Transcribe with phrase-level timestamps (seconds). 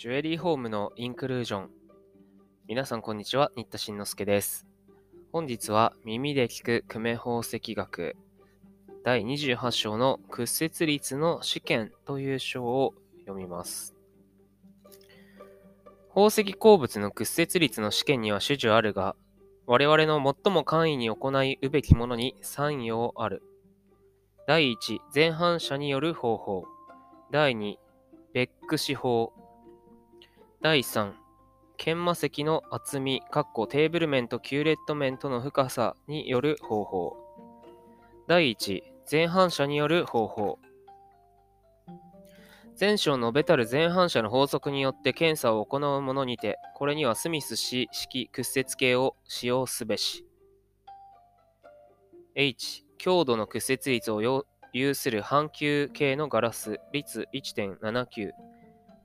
[0.00, 1.70] ジュエリーホームのインクルージョン。
[2.66, 4.66] 皆さんこんにちは、新田慎之介です。
[5.30, 8.16] 本日は耳で聞く久米宝石学
[9.04, 12.94] 第28章の屈折率の試験という章を
[13.26, 13.94] 読みます。
[16.08, 19.16] 宝石鉱物の屈折率の試験には種々あるが、
[19.66, 23.42] 我々の最も簡易に行いうべきものに3要ある。
[24.46, 26.64] 第1、前反射による方法。
[27.30, 27.74] 第2、
[28.32, 29.34] ベック司法。
[30.62, 31.12] 第3、
[31.78, 37.16] 研磨石の厚み、かっこテーブル面とキューレット面との深さによる方法。
[38.28, 40.58] 第1、前反射による方法。
[42.78, 50.26] 前章述べたる前反射の法則によって検査を行うものにて、これにはスミス氏式屈折計を使用すべし。
[52.34, 58.32] H、強度の屈折率を有する半球形のガラス率1.79。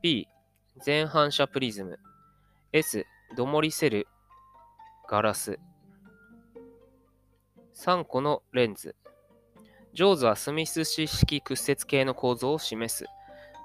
[0.00, 0.26] B、
[0.80, 1.98] 全反射プリズム。
[2.72, 3.04] S、
[3.36, 4.08] ドモリセル
[5.08, 5.58] ガラス。
[7.74, 8.96] 3個のレンズ。
[9.92, 13.04] ジョーズはスミス式屈折計の構造を示す。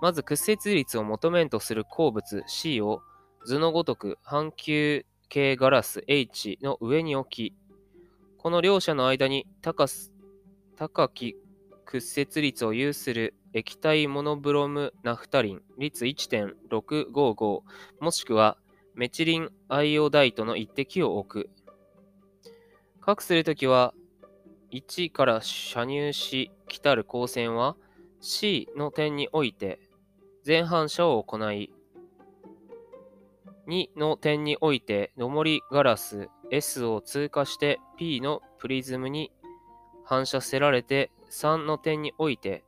[0.01, 3.01] まず屈折率を求めんとする鉱物 C を
[3.45, 7.55] 図のごとく半球形ガラス H の上に置き、
[8.37, 9.85] この両者の間に高
[10.75, 11.37] 高き
[11.85, 17.61] 屈折率を有する液体モノブロムナフタリン率1.655
[17.99, 18.55] もしくは
[18.93, 21.49] メチリンアイオダイトの一滴を置く。
[23.01, 23.95] 各するときは
[24.71, 27.75] 1から射入し来たる光線は
[28.21, 29.79] C の点において
[30.45, 31.71] 前反射を行い
[33.67, 39.31] 2の点において上りガラス S を通過して P のプリズムに
[40.05, 42.63] 反射せられて3の点において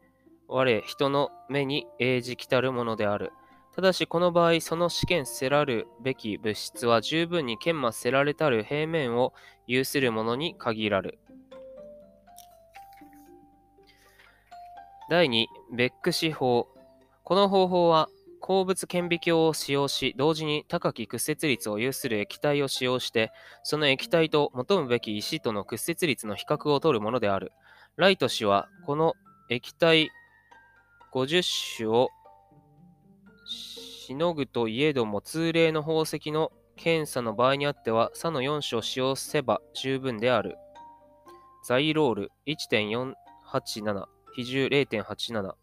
[0.50, 3.32] 我人の目に英字来たるものである。
[3.76, 9.32] ただしこの場合その試験せらるべき物質は十分に研磨せられたる平面を
[9.68, 11.20] 有するものに限らる。
[15.10, 16.68] 第2、ベック司法。
[17.24, 18.10] この方法は
[18.42, 23.32] 鉱物顕微鏡を使用し、同時に高き屈折率を有する液体を使用して、
[23.64, 27.52] その液体と求むべき石との屈折率の比較を取るものである。
[27.96, 29.14] ライト氏は、この
[29.50, 30.10] 液体
[31.14, 32.10] 50種を
[33.46, 40.58] しのぐといえども、通例の宝石の検査の場合にあっては、差の4種を使用せば十分である。
[41.64, 45.54] ザイロール1.487、比重0.87。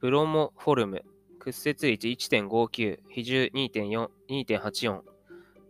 [0.00, 1.02] ブロモフォルム、
[1.38, 5.00] 屈折率1.59、比重2.4 2.84。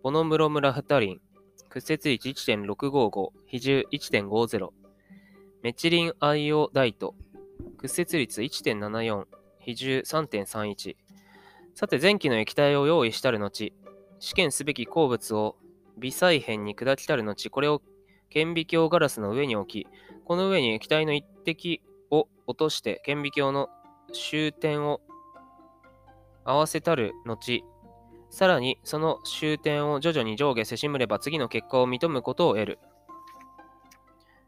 [0.03, 1.21] ボノムロムラフタリン、
[1.69, 4.69] 屈折率1.655、比重1.50。
[5.62, 7.15] メチリンアイオダイト、
[7.78, 9.26] 屈折率1.74、
[9.60, 10.96] 比重3.31。
[11.74, 13.72] さて、前期の液体を用意したる後、
[14.19, 15.56] 試験すべき鉱物を
[15.97, 17.82] 微細片に砕きたる後、これを
[18.30, 19.86] 顕微鏡ガラスの上に置き、
[20.24, 21.80] この上に液体の一滴
[22.10, 23.68] を落として顕微鏡の
[24.12, 25.00] 終点を
[26.44, 27.64] 合わせたる後、
[28.30, 32.78] さらにその終点を徐々に上下せしむれば次の結果を認むことを得る。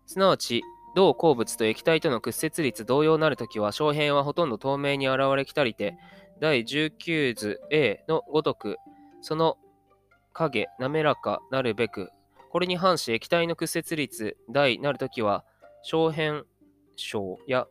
[0.06, 0.62] すなわち、
[0.94, 5.96] 同鉱物と液体との屈折率同様なるときは、小片はほとんど透明に現れきたりて、
[6.40, 8.76] 第19図 A のごとく、
[9.20, 9.56] その
[10.32, 12.10] 影、滑らかなるべく、
[12.50, 15.44] これに反し液体の屈折率大なるときは、
[15.82, 16.44] 小片
[16.96, 17.66] 小や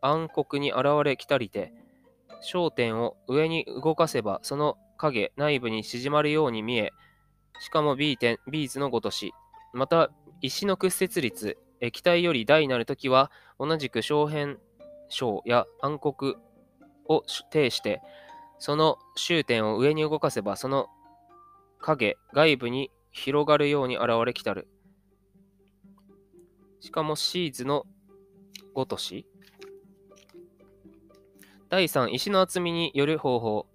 [0.00, 1.72] 暗黒に現れきたりて、
[2.42, 6.92] 焦点を上に動かせば、その影、内部に縮まるように見え、
[7.60, 9.32] しかも B 点、B 図のごとし、
[9.72, 10.10] また、
[10.40, 14.56] 石の屈折率、液体より大なるときは、同じく小片
[15.08, 16.36] 小や暗黒
[17.08, 18.00] を呈して、
[18.58, 20.88] その終点を上に動かせば、その
[21.78, 24.68] 影、外部に広がるように現れきたる。
[26.80, 27.86] しかもシーズの
[28.74, 29.26] ごとし。
[31.68, 33.66] 第3、石の厚みによる方法。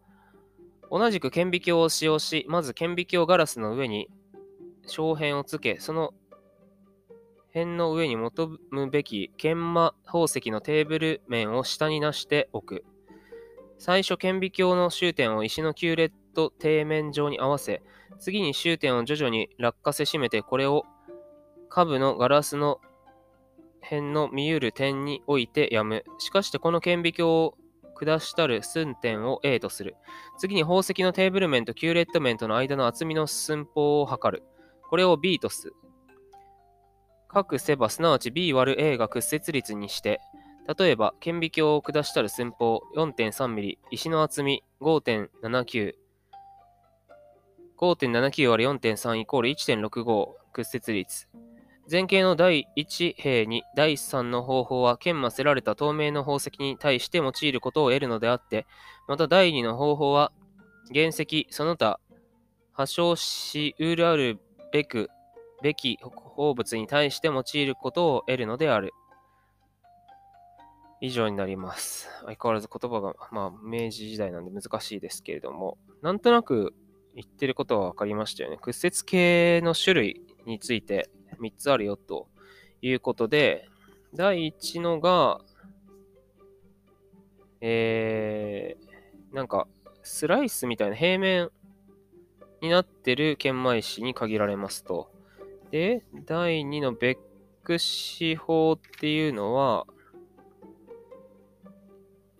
[0.89, 4.09] 同じく顕微鏡を使用し、まず顕微鏡ガラスの上に
[4.85, 6.13] 小片をつけ、その
[7.53, 12.83] 辺の上に求むべき研磨宝石のテーブル面を下になしておく。
[13.77, 17.83] 最初顕微鏡の終点を石のキューレット底面上に合わせ、
[18.17, 20.83] 次に終点を徐々に落下せしめて、これを
[21.69, 22.81] 下部のガラスの
[23.81, 26.05] 辺の見ゆる点においてやむ。
[26.17, 27.57] しかしてこの顕微鏡を
[27.93, 29.95] 下したる寸点を A とする。
[30.39, 34.43] 次に宝石のテーブル面とキューレット面との間の厚みの寸法を測る。
[34.89, 35.71] これを B とす。
[37.33, 40.21] かくせばすなわち B 割る A が屈折率にして、
[40.77, 45.93] 例えば、顕微鏡を下したる寸法 4.3mm、石の厚み5.79、
[47.77, 51.27] 5.79割4.3イコール1.65屈折率。
[51.91, 58.65] 前形の第1兵に第3の方法は研磨せられた透明の宝石に対して用いることを得るのであって、
[59.07, 60.31] また第2の方法は
[60.93, 61.99] 原石、その他、
[62.71, 64.39] 破傷しうるある
[64.71, 65.09] べく、
[65.63, 68.93] べき宝物に対して用いることを得るのである。
[70.99, 72.07] 以上になります。
[72.25, 76.73] 相変わらず言葉が、まあ、明治時代なんで難しいですけれども、なんとなく
[77.15, 78.57] 言ってることは分かりましたよね。
[78.61, 81.09] 屈折系の種類について
[81.41, 82.27] 3つあるよと
[82.81, 83.67] いうことで、
[84.13, 85.39] 第1のが、
[87.59, 89.67] えー、なんか、
[90.03, 91.49] スライスみたいな平面
[92.61, 95.12] になってる研磨石に限られますと。
[95.73, 97.17] で、第2のベッ
[97.63, 99.87] クシ法っていうのは、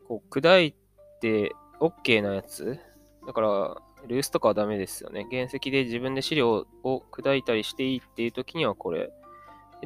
[0.07, 0.75] こう砕い
[1.19, 2.77] て OK なやつ？
[3.25, 5.25] だから、ルースとかはダメですよね。
[5.31, 9.09] 原石で自分で資料を砕いたりしていいっていう時にはこれ。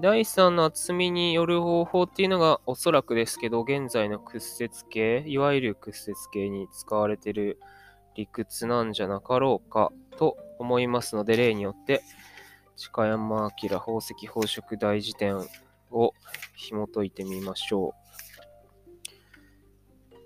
[0.02, 7.62] 第3の厚みによる方法っていうのがおそらくですけど、現在の屈折系、いわゆる屈折系に使われてる
[8.14, 12.02] 理屈なんじゃなかろうかと思いますので、例によって、
[12.78, 15.36] 近山明宝石宝飾大辞典
[15.90, 16.14] を
[16.56, 17.94] 紐解いてみましょう。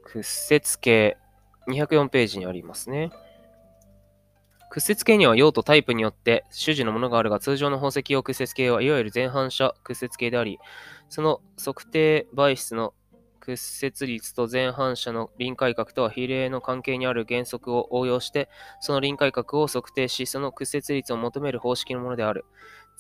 [0.04, 1.18] 屈折系
[1.70, 3.10] 204ページにありますね。
[4.70, 10.60] 屈折系には用途タイプによって種々のものがあるが、通常の宝石用屈折系はいわゆる前反射屈折系であり、
[11.08, 12.94] その測定媒質の
[13.42, 18.48] 屈折率と前反射の臨界角とは比例の関係にある原則を応用して、
[18.80, 22.46] その臨界角を測定し、その屈折率を求める方式のものである。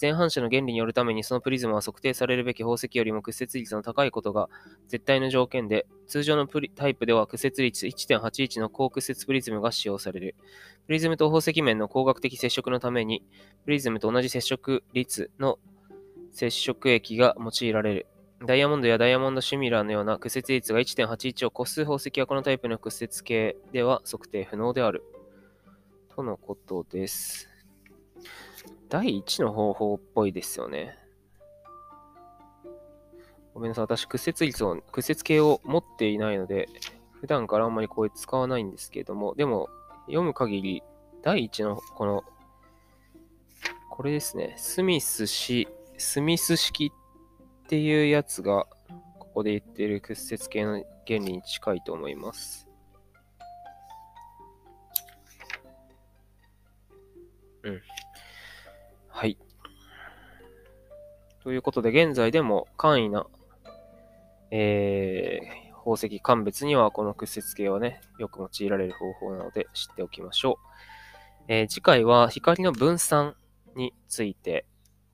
[0.01, 4.49] 前反射の原理によるためにそのプリズムは測定されるべき宝石よりも屈折率の高いことが
[4.87, 10.35] 絶対の条件で、通常のタイプでは屈折率1.81の高屈折プリズムが使用される。
[10.87, 13.23] プリズムと宝石面の光学的接触のために、
[13.63, 15.59] プリズムと同じ接触率の
[16.31, 18.07] 接触液が用いられる。
[18.43, 25.03] ダイヤモンドやダイヤモンドシミラーのような屈折率が1.81を超す宝石はこのタイプの屈折系では測定不能である。
[26.15, 27.49] とのことです。
[28.89, 30.97] 第1の方法っぽいですよね。
[33.53, 33.83] ごめんなさい。
[33.83, 36.67] 私、屈折率を、屈折系を持っていないので、
[37.19, 39.69] 普段からあんまりこれ使わないんですけれども、でも、
[40.07, 40.83] 読む限り、
[41.21, 42.23] 第1のこの、
[43.91, 44.55] これですね。
[44.57, 45.67] スミス氏、
[45.97, 46.91] スミス式
[47.71, 48.67] っていうやつが、
[49.17, 52.67] ここで言ってる屈折系の原理に近いと思います。
[57.63, 57.81] うん。
[59.07, 59.37] はい。
[61.41, 63.25] ということで、現在でも簡易な、
[64.51, 71.45] えー、宝石鑑別にはこの屈折系はね、よく用いられる方法なので知っておきましょう。
[71.47, 73.37] えー、次回は光の分散
[73.77, 74.65] について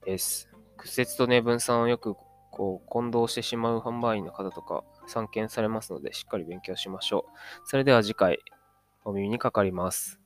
[0.04, 0.48] です。
[0.76, 2.16] 屈折とね、分散をよく
[2.58, 7.32] こう混同してしまう販売員の方とか散見されますので、しっかり勉強しましょう。
[7.64, 8.40] それでは次回、
[9.04, 10.20] お耳にかかります。